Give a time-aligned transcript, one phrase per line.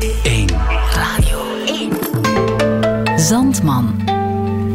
[0.00, 0.48] 1.
[0.94, 3.20] Radio 1.
[3.20, 4.00] Zandman.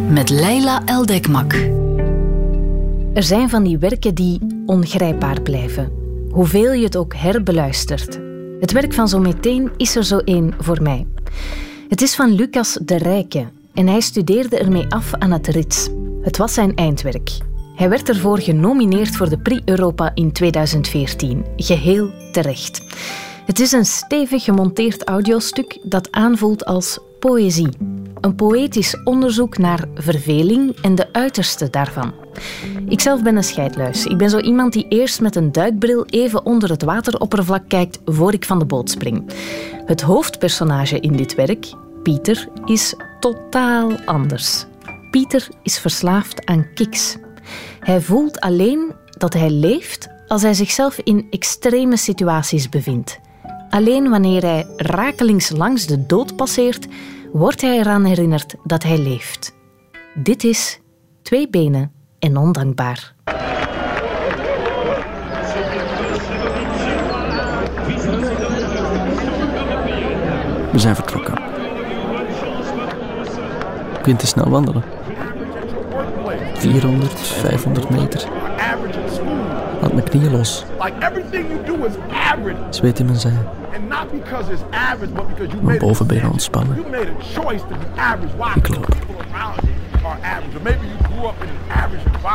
[0.09, 1.54] Met Leila Eldekmak.
[3.13, 5.92] Er zijn van die werken die ongrijpbaar blijven.
[6.32, 8.20] Hoeveel je het ook herbeluistert.
[8.60, 11.08] Het werk van zo meteen is er zo één voor mij.
[11.90, 15.90] Het is van Lucas de Rijke en hij studeerde ermee af aan het Rits.
[16.22, 17.38] Het was zijn eindwerk.
[17.76, 21.45] Hij werd ervoor genomineerd voor de Prix Europa in 2014.
[21.55, 22.81] Geheel terecht.
[23.48, 27.70] Het is een stevig gemonteerd audiostuk dat aanvoelt als poëzie.
[28.22, 32.14] Een poëtisch onderzoek naar verveling en de uiterste daarvan.
[32.90, 34.05] Ikzelf ben een scheidluis.
[34.05, 38.34] Ik ben zo iemand die eerst met een duikbril even onder het wateroppervlak kijkt voor
[38.34, 39.34] ik van de boot spring.
[39.86, 44.66] Het hoofdpersonage in dit werk, Pieter, is totaal anders.
[45.12, 47.18] Pieter is verslaafd aan kiks.
[47.80, 53.20] Hij voelt alleen dat hij leeft als hij zichzelf in extreme situaties bevindt.
[53.77, 56.88] Alleen wanneer hij rakelings langs de dood passeert,
[57.31, 59.55] wordt hij eraan herinnerd dat hij leeft.
[60.13, 60.79] Dit is
[61.21, 63.13] twee benen en ondankbaar.
[70.71, 71.41] We zijn vertrokken.
[74.02, 74.83] Kunt te snel wandelen.
[76.53, 78.27] 400, 500 meter.
[79.81, 80.65] Laat mijn knieën los.
[82.69, 83.56] Zweet in mijn zij.
[85.61, 86.77] Mijn bovenbenen ontspannen.
[88.55, 88.95] Ik loop.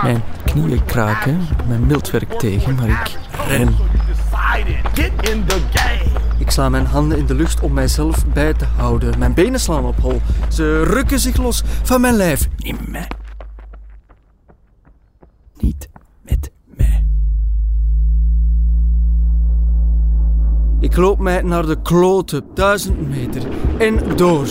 [0.02, 3.76] Mijn knieën kraken, mijn mild werkt tegen, maar ik ren.
[6.38, 9.18] Ik sla mijn handen in de lucht om mijzelf bij te houden.
[9.18, 10.20] Mijn benen slaan op hol.
[10.48, 12.48] Ze rukken zich los van mijn lijf.
[12.56, 13.08] Niet mij.
[20.92, 23.42] Ik loop mij naar de kloten, duizend meter
[23.78, 24.46] en door.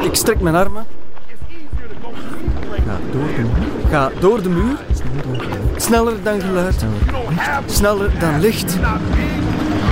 [0.00, 0.86] Ik strek mijn armen.
[2.86, 3.88] Ga door de muur.
[3.90, 4.78] Ga door de muur.
[5.76, 6.84] Sneller dan geluid.
[7.66, 8.76] Sneller dan licht.
[8.76, 8.94] Omhoog.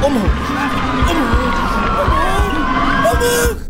[0.02, 0.32] Omhoog.
[1.10, 1.52] Omhoog.
[3.12, 3.63] Omhoog.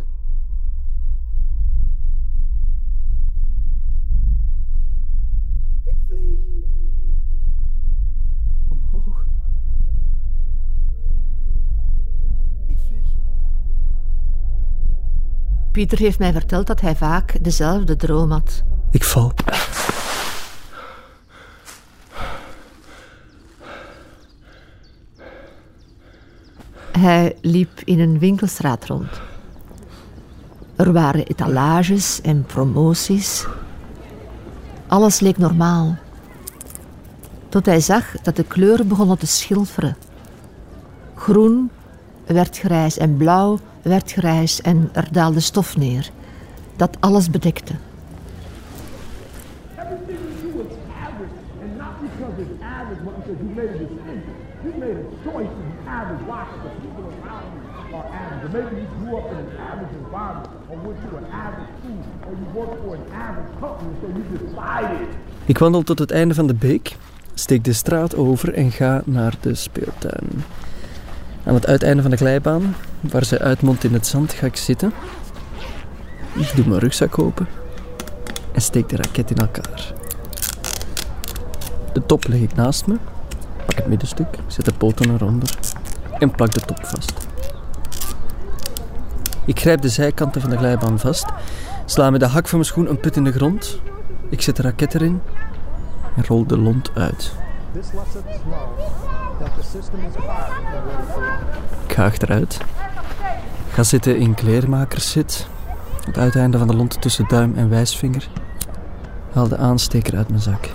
[15.75, 18.63] Pieter heeft mij verteld dat hij vaak dezelfde droom had.
[18.91, 19.33] Ik val.
[26.99, 29.21] Hij liep in een winkelstraat rond.
[30.77, 33.47] Er waren etalages en promoties.
[34.87, 35.97] Alles leek normaal.
[37.49, 39.97] Tot hij zag dat de kleuren begonnen te schilferen.
[41.15, 41.71] Groen
[42.27, 46.11] werd grijs en blauw werd grijs en er daalde stof neer.
[46.77, 47.73] Dat alles bedekte.
[65.45, 66.97] Ik wandel tot het einde van de beek,
[67.35, 70.29] steek de straat over en ga naar de speeltuin.
[71.47, 74.93] Aan het uiteinde van de glijbaan, waar zij uitmondt in het zand, ga ik zitten.
[76.33, 77.49] Ik doe mijn rugzak open
[78.53, 79.93] en steek de raket in elkaar.
[81.93, 82.97] De top leg ik naast me,
[83.67, 85.59] pak het middenstuk, zet de poten eronder
[86.19, 87.13] en plak de top vast.
[89.47, 91.27] Ik grijp de zijkanten van de glijbaan vast,
[91.85, 93.81] sla met de hak van mijn schoen een put in de grond.
[94.29, 95.21] Ik zet de raket erin
[96.17, 97.33] en rol de lont uit.
[101.87, 102.59] Ik ga achteruit.
[103.73, 105.47] Ga zitten in kleermakerszit.
[106.05, 108.29] Het uiteinde van de lont tussen duim en wijsvinger.
[109.33, 110.71] Haal de aansteker uit mijn zak.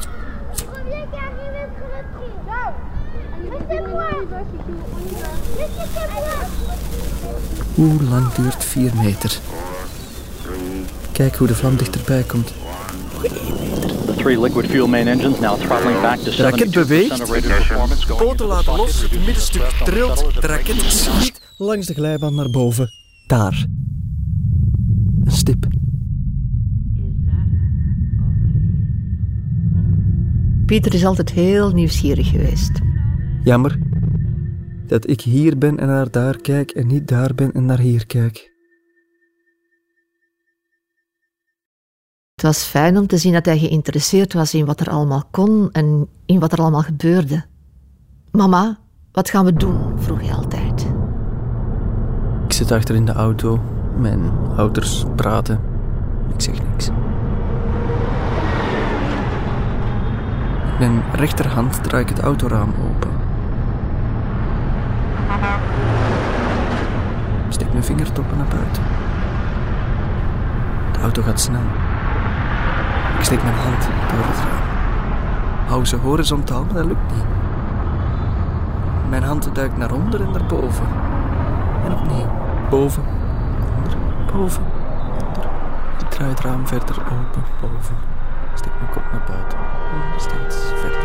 [7.75, 9.39] Hoe lang duurt 4 meter?
[11.11, 12.53] Kijk hoe de vlam dichterbij komt.
[14.23, 17.21] De raket 72% beweegt.
[17.21, 20.41] Going Poten laten los, het middenstuk trilt.
[20.41, 22.89] De raket schiet langs de glijbaan naar boven.
[23.27, 23.65] Daar.
[25.23, 25.67] Een stip.
[30.65, 32.71] Pieter is altijd heel nieuwsgierig geweest.
[33.43, 33.79] Jammer
[34.89, 38.05] dat ik hier ben en naar daar kijk en niet daar ben en naar hier
[38.05, 38.57] kijk.
[42.39, 45.69] Het was fijn om te zien dat hij geïnteresseerd was in wat er allemaal kon
[45.71, 47.45] en in wat er allemaal gebeurde.
[48.31, 48.77] Mama,
[49.11, 49.99] wat gaan we doen?
[50.01, 50.87] vroeg hij altijd.
[52.47, 53.59] zit achter in de auto.
[53.97, 55.59] Mijn ouders praten.
[56.33, 56.89] Ik zeg niks.
[60.79, 63.11] Mijn rechterhand draai ik het autoraam open.
[67.49, 68.83] Steek mijn vingertoppen naar buiten.
[70.91, 71.88] De auto gaat snel.
[73.19, 74.67] Ik steek mijn hand door het raam.
[75.67, 77.25] Hou ze horizontaal, maar dat lukt niet.
[79.09, 80.87] Mijn hand duikt naar onder en naar boven.
[81.85, 82.29] En opnieuw.
[82.69, 83.03] Boven,
[83.75, 83.97] onder,
[84.33, 84.63] boven,
[85.27, 85.49] onder.
[85.99, 87.95] Ik draai het raam verder open, boven.
[88.53, 89.57] Steek mijn kop naar buiten.
[90.13, 91.01] En steeds verder.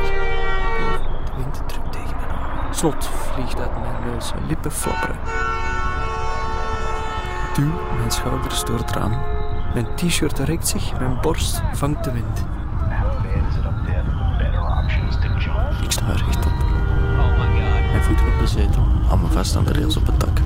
[1.25, 2.75] De wind drukt tegen mijn ogen.
[2.75, 4.33] Slot vliegt uit mijn neus.
[4.47, 5.17] Lippen flapperen.
[7.55, 9.34] Duw mijn schouders door het raam.
[9.75, 10.99] Mijn t-shirt rekt zich.
[10.99, 12.45] Mijn borst vangt de wind.
[15.83, 16.53] Ik sta er rechtop.
[17.91, 18.83] Mijn voeten op de zetel.
[19.07, 20.41] Hou me vast aan de rails op het dak.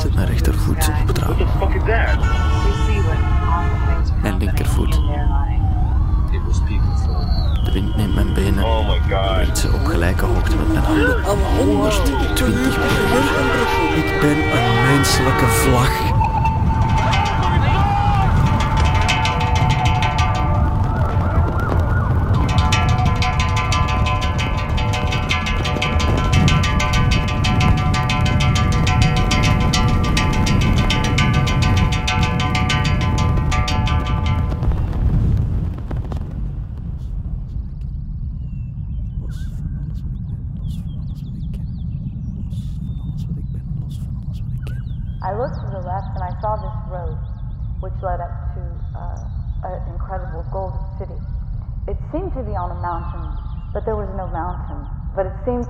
[0.00, 1.36] Zet mijn rechtervoet op het raam.
[4.22, 5.00] Mijn linkervoet.
[7.64, 8.64] De wind neemt mijn benen.
[9.34, 11.22] Brengt ze op gelijke hoogte met mijn handen.
[11.58, 13.96] 120 per uur.
[13.96, 16.17] Ik ben een menselijke vlag.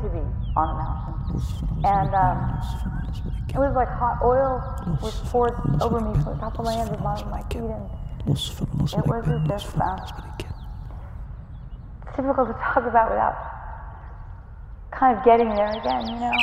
[0.00, 0.24] But it seemed to be
[0.56, 1.14] on a mountain.
[1.32, 3.60] Los van alles And wat ik ben, um, los van alles wat ik it ken.
[3.60, 4.62] was like hot oil
[5.00, 6.72] was Los poured van alles over wat me ik from the ben, top of my
[6.72, 7.66] los head to the van bottom of alles my wat ik feet.
[7.68, 7.72] ken.
[7.72, 7.90] And
[8.24, 10.24] Los van alles It wat ik was ben, as los if, van uh, alles wat
[10.24, 10.54] ik ken.
[12.06, 13.36] it's difficult to talk about without
[14.90, 16.40] kind of getting there again, you know?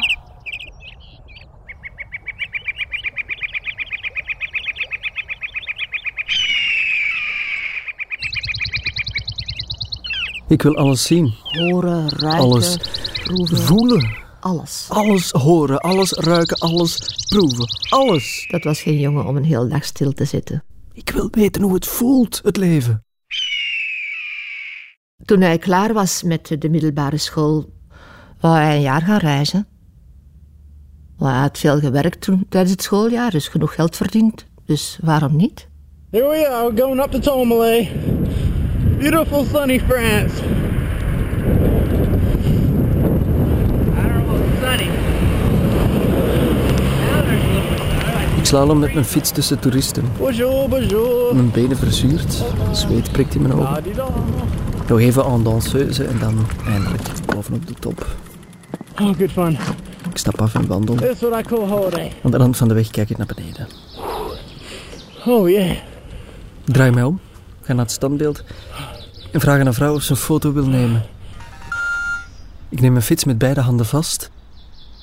[10.48, 12.78] Ik wil alles zien, Horen, ruiken, alles
[13.26, 14.86] proeven, voelen, alles.
[14.90, 16.98] alles horen, alles ruiken, alles
[17.30, 18.46] proeven, alles.
[18.52, 20.64] Dat was geen jongen om een heel dag stil te zitten.
[20.94, 23.04] Ik wil weten hoe het voelt, het leven.
[25.26, 27.70] Toen hij klaar was met de middelbare school,
[28.40, 29.68] wou hij een jaar gaan reizen.
[31.18, 34.46] Maar hij had veel gewerkt toen, tijdens het schooljaar, dus genoeg geld verdiend.
[34.66, 35.68] Dus waarom niet?
[36.12, 37.88] Here we are, going up to Tourmalet.
[38.98, 40.45] Beautiful sunny France.
[48.46, 50.04] Ik slalom met mijn fiets tussen toeristen.
[50.18, 51.36] Bonjour, bonjour.
[51.36, 53.72] Mijn benen verzuurd, zweet prikt in mijn ogen.
[53.72, 54.08] La-di-da.
[54.88, 58.06] Nog even en danseuse en dan eindelijk bovenop de top.
[59.02, 59.58] Oh, good fun.
[60.10, 60.96] Ik stap af en wandel.
[60.96, 62.12] That's what I call holiday.
[62.24, 63.68] Aan de rand van de weg kijk ik naar beneden.
[65.26, 65.78] Oh, yeah.
[66.64, 67.20] Draai mij om,
[67.62, 68.44] ga naar het standbeeld
[69.32, 71.04] en vraag aan een vrouw of ze een foto wil nemen.
[72.70, 74.34] Ik neem mijn fiets met beide handen vast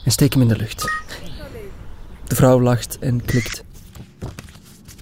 [0.05, 0.91] en steek hem in de lucht.
[2.25, 3.65] De vrouw lacht en klikt.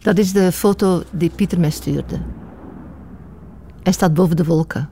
[0.03, 2.21] Dat is de foto die Pieter mij stuurde.
[3.83, 4.89] Hij staat boven de wolken.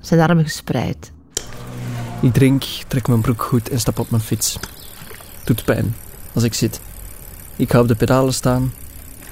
[0.00, 1.12] Zijn armen gespreid.
[2.20, 4.58] Ik drink, trek mijn broek goed en stap op mijn fiets.
[5.44, 5.94] Doet pijn
[6.34, 6.80] als ik zit.
[7.56, 8.72] Ik hou op de pedalen staan,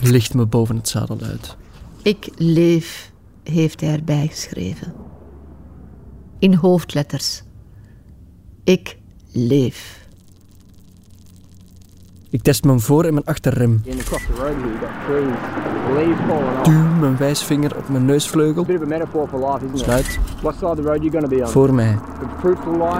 [0.00, 1.56] licht me boven het zadel uit.
[2.02, 4.92] Ik leef, heeft hij erbij geschreven.
[6.38, 7.42] In hoofdletters.
[8.64, 8.98] Ik
[9.32, 9.98] leef.
[12.30, 13.82] Ik test mijn voor- en mijn achterrem.
[16.62, 18.64] Duw mijn wijsvinger op mijn neusvleugel.
[18.64, 19.84] Bit of a metaphor for life, isn't it?
[19.84, 21.48] Sluit What side of the road are you going to be on?
[21.48, 21.98] voor mij.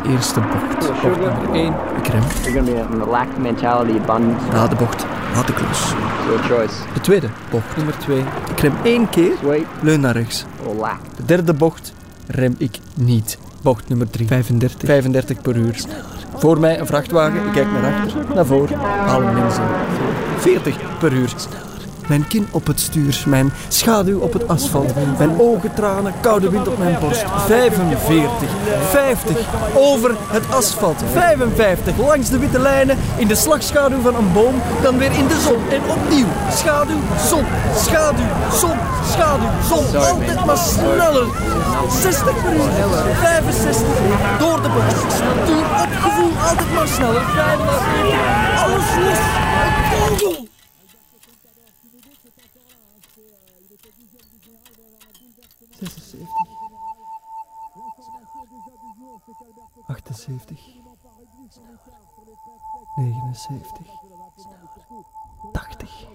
[0.08, 0.88] Eerste bocht.
[0.88, 1.74] Bocht nummer 1.
[1.98, 2.22] Ik rem.
[2.42, 4.46] You're going to be in the lack mentality, abundance.
[4.52, 5.92] Na de bocht laat ik los.
[6.26, 6.74] Your choice.
[6.94, 8.18] De tweede bocht nummer 2.
[8.50, 9.32] Ik rem één keer.
[9.82, 10.44] Leun naar rechts.
[11.16, 11.92] De derde bocht
[12.26, 13.38] rem ik niet.
[13.62, 14.26] Bocht nummer 3.
[14.26, 14.88] 35.
[14.88, 15.84] 35 per uur.
[16.34, 17.46] Voor mij een vrachtwagen.
[17.46, 18.34] Ik kijk naar achter.
[18.34, 18.78] Naar voren.
[18.78, 19.62] Haal links in.
[20.38, 21.34] 40 per uur.
[22.10, 26.68] Mijn kin op het stuur, mijn schaduw op het asfalt, mijn ogen tranen, koude wind
[26.68, 27.24] op mijn borst.
[27.46, 28.50] 45,
[28.90, 29.36] 50,
[29.74, 31.02] over het asfalt.
[31.12, 35.40] 55, langs de witte lijnen, in de slagschaduw van een boom, dan weer in de
[35.40, 35.62] zon.
[35.70, 37.44] En opnieuw, schaduw, zon,
[37.76, 38.78] schaduw, zon,
[39.10, 40.00] schaduw, zon.
[40.00, 41.26] Altijd maar sneller.
[42.00, 42.70] 60 per uur,
[43.20, 43.82] 65,
[44.38, 44.94] door de bocht.
[45.82, 47.22] Op gevoel, altijd maar sneller.
[47.22, 50.49] 45, alles los.
[59.86, 60.60] Achtenzeventig.
[62.96, 63.86] Negenenzeventig.
[65.52, 66.08] Tachtig.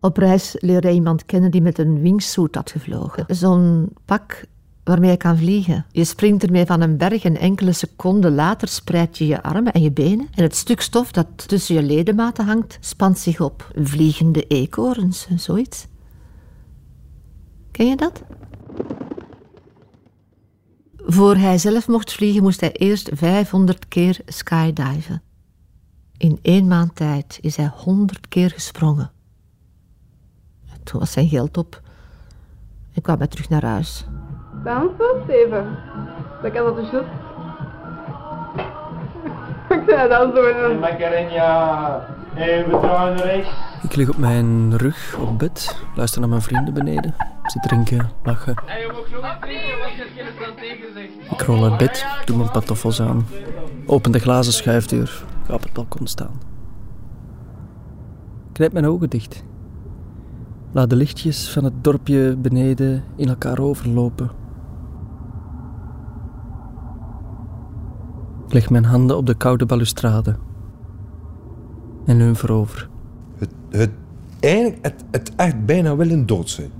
[0.00, 3.24] Op reis leerde hij iemand kennen die met een wingsuit had gevlogen.
[3.28, 4.44] Zo'n pak
[4.84, 5.86] waarmee je kan vliegen.
[5.90, 9.82] Je springt ermee van een berg en enkele seconden later spreid je je armen en
[9.82, 10.28] je benen.
[10.34, 13.70] En het stuk stof dat tussen je ledematen hangt, spant zich op.
[13.74, 15.86] Vliegende eekhoorns, zoiets.
[17.70, 18.22] Ken je dat?
[21.06, 25.22] Voor hij zelf mocht vliegen, moest hij eerst 500 keer skydiven.
[26.16, 29.10] In één maand tijd is hij 100 keer gesprongen.
[30.84, 31.80] Toen was zijn geld op.
[32.92, 34.06] Ik kwam hij terug naar huis.
[34.64, 35.78] Dansen, Steven.
[36.42, 37.06] Dat kan dat dus goed.
[39.68, 40.80] Ik zei dan zo in
[42.80, 43.50] draaien rechts.
[43.82, 47.14] Ik lig op mijn rug op bed, luister naar mijn vrienden beneden.
[47.46, 48.54] Ze drinken, lachen.
[51.30, 53.26] Ik rol uit bed, doe mijn pantoffels aan.
[53.86, 56.40] Open de glazen schuifdeur, ga op het balkon staan.
[58.52, 59.44] Knijp mijn ogen dicht.
[60.72, 64.30] Laat de lichtjes van het dorpje beneden in elkaar overlopen.
[68.48, 70.36] Leg mijn handen op de koude balustrade.
[72.04, 72.88] En leun voorover.
[73.36, 73.90] Het, het,
[74.40, 76.70] eigenlijk, het, het echt bijna wel een dood zijn.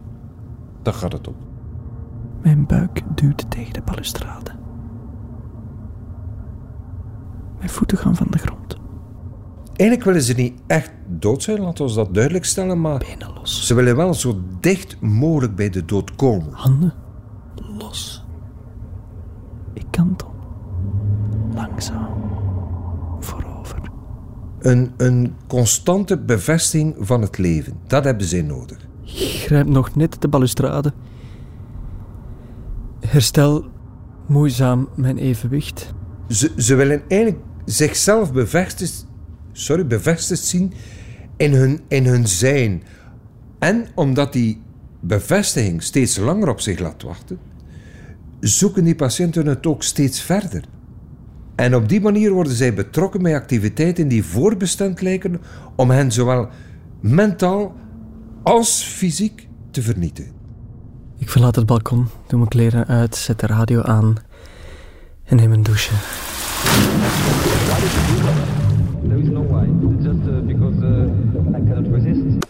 [0.85, 1.37] Daar gaat het op.
[2.43, 4.51] Mijn buik duwt tegen de balustrade.
[7.59, 8.77] Mijn voeten gaan van de grond.
[9.77, 13.67] Eigenlijk willen ze niet echt dood zijn, laten we dat duidelijk stellen, maar Benen los.
[13.67, 16.53] ze willen wel zo dicht mogelijk bij de dood komen.
[16.53, 16.93] Handen
[17.55, 18.25] los.
[19.73, 20.35] Ik kantel.
[21.55, 22.23] Langzaam.
[23.21, 23.81] Voorover.
[24.59, 28.93] Een, een constante bevestiging van het leven, dat hebben zij nodig.
[29.05, 30.93] Ik grijp nog net de balustrade.
[33.01, 33.65] Herstel
[34.27, 35.95] moeizaam mijn evenwicht.
[36.29, 39.07] Ze, ze willen eigenlijk zichzelf bevestigd,
[39.53, 40.73] sorry, bevestigd zien
[41.37, 42.83] in hun, in hun zijn.
[43.59, 44.63] En omdat die
[45.01, 47.39] bevestiging steeds langer op zich laat wachten,
[48.41, 50.65] zoeken die patiënten het ook steeds verder.
[51.55, 55.41] En op die manier worden zij betrokken bij activiteiten die voorbestemd lijken
[55.77, 56.49] om hen zowel
[57.01, 57.75] mentaal
[58.45, 60.33] als fysiek te vernietigen.
[61.19, 64.15] Ik verlaat het balkon, doe mijn kleren uit, zet de radio aan
[65.25, 65.95] en neem een douche.
[69.09, 69.65] There is no why.
[69.65, 72.47] It's just uh, because uh, I cannot resist.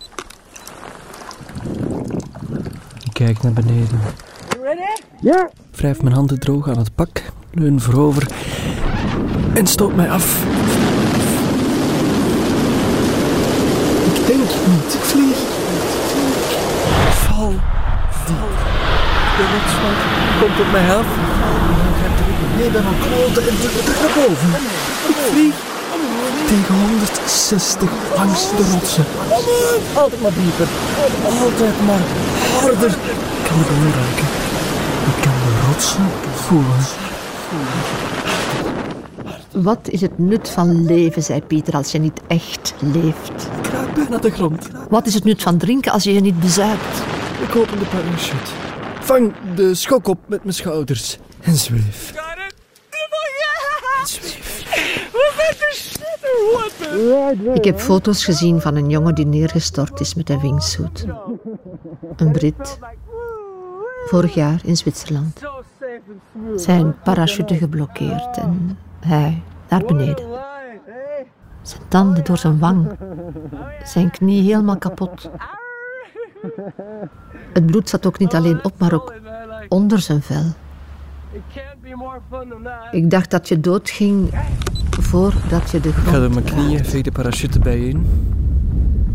[3.04, 4.00] Ik kijk naar beneden.
[5.20, 5.50] Ja.
[5.70, 8.26] Wrijf mijn handen droog aan het pak, leun voorover
[9.54, 10.44] en stoot mij af.
[14.14, 15.43] Ik denk niet, ik vlieg.
[19.36, 19.46] De
[20.40, 21.06] komt op mij af.
[22.56, 24.48] Nee, ben al kloten en terug naar boven.
[25.08, 25.54] Ik vlieg
[26.46, 29.04] tegen 160 langs de rotsen.
[29.94, 30.68] Altijd maar dieper.
[31.42, 32.00] Altijd maar
[32.60, 32.90] harder.
[32.90, 34.26] Ik kan bodem ruiken.
[35.10, 36.84] Ik kan de rotsen voelen.
[39.52, 43.48] Wat is het nut van leven, zei Pieter, als je niet echt leeft?
[43.62, 44.68] Ik raak bijna de grond.
[44.88, 47.02] Wat is het nut van drinken als je je niet bezuipt?
[47.48, 48.63] Ik open de parachute.
[49.04, 51.18] Vang de schok op met mijn schouders.
[51.40, 52.12] En zweef.
[57.54, 61.06] Ik heb foto's gezien van een jongen die neergestort is met een wingsuit.
[62.16, 62.78] Een Brit.
[64.06, 65.40] Vorig jaar in Zwitserland.
[66.56, 70.26] Zijn parachute geblokkeerd en hij naar beneden.
[71.62, 72.96] Zijn tanden door zijn wang.
[73.82, 75.30] Zijn knie helemaal kapot.
[77.54, 79.14] Het bloed zat ook niet alleen op, maar ook
[79.68, 80.44] onder zijn vel.
[82.90, 84.30] Ik dacht dat je doodging
[84.90, 88.06] voordat je de Ik ga grond door mijn knieën, veeg de parachute bijeen.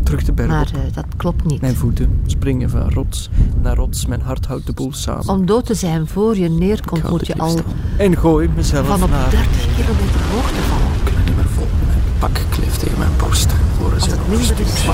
[0.02, 0.74] Terug de berg Maar op.
[0.74, 1.60] eh, dat klopt niet.
[1.60, 3.30] Mijn voeten springen van rots
[3.62, 4.06] naar rots.
[4.06, 5.28] Mijn hart houdt de boel samen.
[5.28, 7.58] Om dood te zijn voor je neerkomt, moet je al.
[7.96, 9.30] En gooi mezelf van op naar...
[9.30, 10.94] 30 kilometer hoogte vallen.
[10.96, 11.44] Ik kan niet meer.
[11.86, 13.52] Mijn pak kleeft tegen mijn borst.
[13.78, 13.92] Voor
[14.28, 14.84] minder is,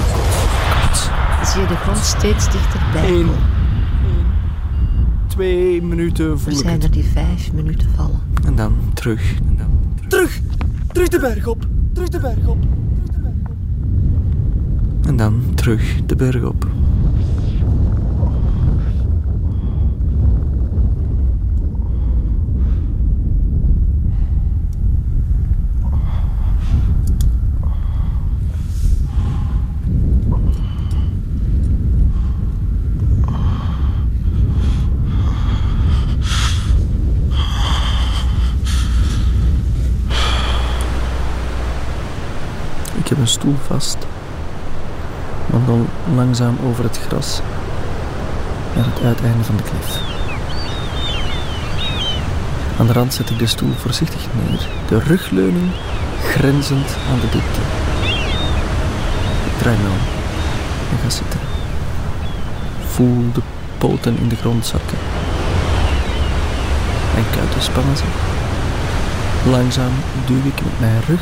[1.46, 3.08] zie je de grond steeds dichterbij.
[3.10, 3.24] Eén.
[3.26, 3.34] komen.
[5.26, 6.82] Twee minuten Er voel ik zijn het.
[6.84, 8.20] er die vijf minuten vallen.
[8.46, 9.32] En dan terug.
[9.48, 9.68] En dan
[10.08, 10.40] terug.
[10.92, 11.66] Terug de berg op.
[11.92, 12.58] Terug de berg op.
[15.06, 16.66] En dan terug de berg op.
[43.06, 43.96] Ik heb een stoel vast.
[45.46, 47.40] Wandel langzaam over het gras
[48.75, 50.00] naar het uiteinde van de klif.
[52.78, 55.70] Aan de rand zet ik de stoel voorzichtig neer, de rugleuning
[56.22, 57.60] grenzend aan de diepte.
[59.46, 60.04] Ik draai me om
[60.90, 61.40] en ga zitten.
[62.86, 63.40] Voel de
[63.78, 64.98] poten in de grond zakken.
[67.14, 68.14] Mijn kuiten spannen zich.
[69.50, 69.92] Langzaam
[70.26, 71.20] duw ik met mijn rug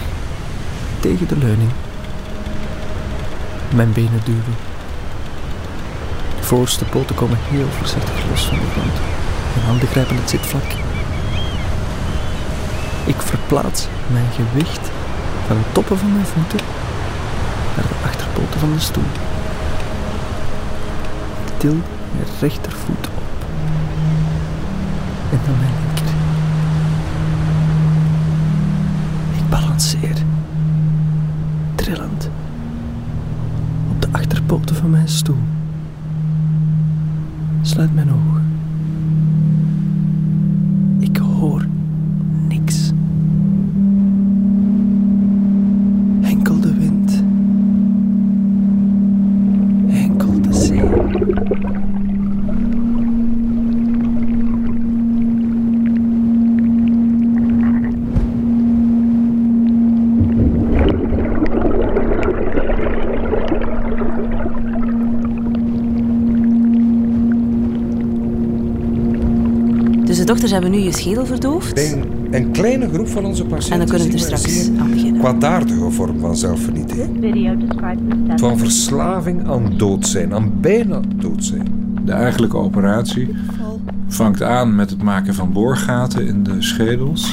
[1.04, 1.70] tegen de leuning.
[3.75, 4.56] Mijn benen duwen.
[6.38, 8.92] De voorste poten komen heel voorzichtig los van de grond.
[9.54, 10.70] Mijn handen grijpen het zitvlak.
[13.04, 14.90] Ik verplaats mijn gewicht
[15.46, 16.61] van de toppen van mijn voeten
[17.76, 19.11] naar de achterpoten van de stoel.
[21.56, 21.76] Til
[22.16, 23.23] mijn rechtervoet op.
[25.30, 26.14] En dan mijn linker.
[29.37, 30.33] Ik balanceer.
[31.84, 32.30] Trillend.
[33.90, 35.38] Op de achterpoten van mijn stoel.
[37.62, 38.43] Sluit mijn ogen.
[70.54, 71.75] Hebben nu je schedel verdoofd.
[71.75, 75.20] Bij een kleine groep van onze patiënten En dan kunnen we er straks aan beginnen.
[75.20, 77.35] kwaadaardige vorm van zelfvernietiging.
[78.37, 81.96] Van verslaving aan dood zijn, aan bijna dood zijn.
[82.05, 83.28] De eigenlijke operatie
[84.09, 87.33] vangt aan met het maken van boorgaten in de schedels.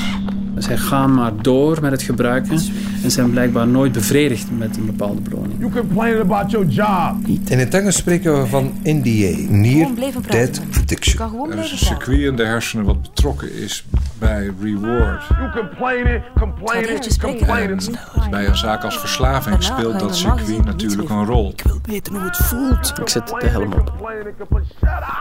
[0.61, 2.59] Zij gaan maar door met het gebruiken
[3.03, 5.59] en zijn blijkbaar nooit bevredigd met een bepaalde beloning.
[5.59, 7.27] You complaining about your job.
[7.49, 9.89] In het Engels spreken we van NDA, Near
[10.29, 11.51] Dead Addiction.
[11.51, 13.85] Er is een circuit in de hersenen wat betrokken is
[14.19, 15.23] bij reward.
[15.27, 17.97] You complaining, complaining, complaining.
[18.29, 21.49] Bij een zaak als verslaving speelt dat circuit natuurlijk een rol.
[21.49, 22.93] Ik wil weten hoe het voelt.
[22.99, 23.93] Ik zet de helm op.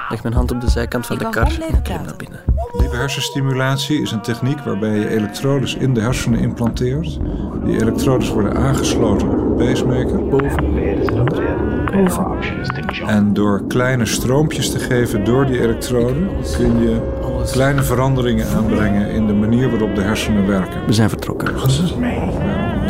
[0.08, 2.40] Leg mijn hand op de zijkant van de kar en klim naar binnen.
[2.78, 7.18] Diepe hersenstimulatie is een techniek waarbij je elektrodes in de hersenen implanteert.
[7.64, 10.20] Die elektrodes worden aangesloten op een pacemaker.
[13.06, 17.00] En door kleine stroompjes te geven door die elektroden kun je
[17.52, 20.86] kleine veranderingen aanbrengen in de manier waarop de hersenen werken.
[20.86, 21.54] We zijn vertrokken.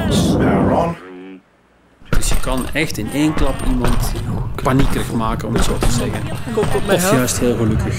[0.07, 1.10] Dus je
[2.41, 4.13] kan echt in één klap iemand
[4.63, 6.23] paniekerig maken, om het zo te zeggen.
[6.95, 7.99] Of juist heel gelukkig.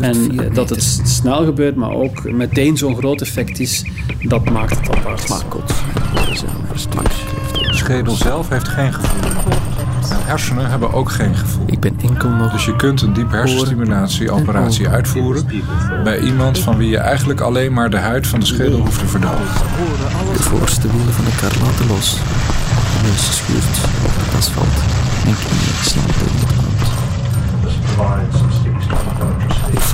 [0.00, 3.84] En dat het snel gebeurt, maar ook meteen zo'n groot effect is,
[4.22, 5.28] dat maakt het apart.
[7.52, 9.71] De schedel zelf heeft geen gevoel.
[10.32, 11.64] En hersenen hebben ook geen gevoel.
[11.66, 12.52] Ik ben enkel nog.
[12.52, 15.46] Dus je kunt een diep hersenstimulatie-operatie uitvoeren
[16.04, 19.06] bij iemand van wie je eigenlijk alleen maar de huid van de schedel hoeft te
[19.06, 19.46] verdoven.
[20.32, 22.12] De voorste wielen van de kar laten los.
[22.12, 22.20] De
[23.02, 24.76] neus schuurt over het asfalt.
[25.24, 26.30] Mijn knieën land.
[29.72, 29.84] Ik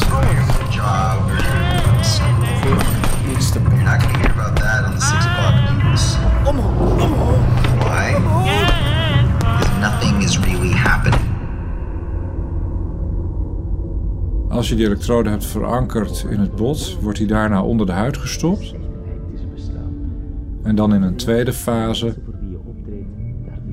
[3.73, 6.15] You're not going to hear about that on the 6 o'clock news.
[7.09, 7.22] Why?
[10.33, 11.21] Is really happening.
[14.49, 18.17] Als je die elektrode hebt verankerd in het bot, wordt die daarna onder de huid
[18.17, 18.73] gestopt.
[20.63, 22.15] En dan in een tweede fase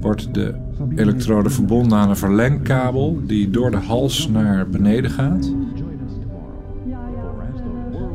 [0.00, 0.54] wordt de
[0.94, 5.52] elektrode verbonden aan een verlengkabel die door de hals naar beneden gaat.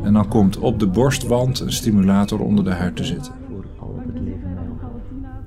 [0.04, 3.45] En dan komt op de borstwand een stimulator onder de huid te zitten.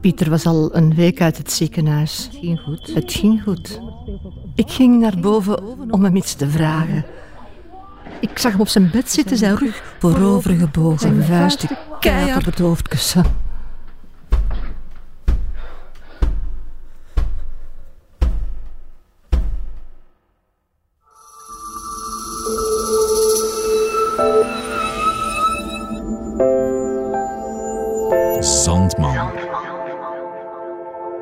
[0.09, 2.29] Pieter was al een week uit het ziekenhuis.
[2.31, 2.95] Het ging goed.
[2.95, 3.81] Het ging goed.
[4.55, 7.05] Ik ging naar boven om hem iets te vragen.
[8.21, 12.45] Ik zag hem op zijn bed zitten, zijn rug voorover gebogen, zijn vuisten keihard op
[12.45, 13.25] het hoofdkussen.
[28.41, 29.48] Zandman.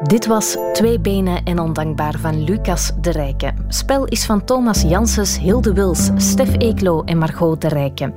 [0.07, 3.53] Dit was Twee Benen en Ondankbaar van Lucas de Rijke.
[3.69, 8.13] Spel is van Thomas Janssens, Hilde Wils, Stef Eeklo en Margot de Rijke.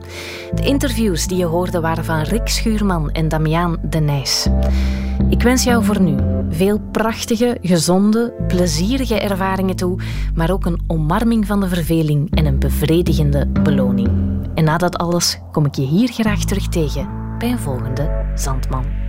[0.53, 4.47] De interviews die je hoorde waren van Rick Schuurman en Damiaan de Nijs.
[5.29, 6.15] Ik wens jou voor nu
[6.49, 9.99] veel prachtige, gezonde, plezierige ervaringen toe,
[10.33, 14.09] maar ook een omarming van de verveling en een bevredigende beloning.
[14.55, 19.08] En na dat alles kom ik je hier graag terug tegen bij een volgende Zandman.